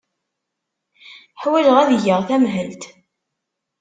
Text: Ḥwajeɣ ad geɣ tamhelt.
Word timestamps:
Ḥwajeɣ 1.41 1.77
ad 1.79 1.91
geɣ 2.03 2.19
tamhelt. 2.27 2.83